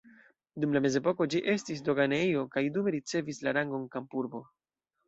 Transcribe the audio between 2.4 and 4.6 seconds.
kaj dume ricevis la rangon kampurbo.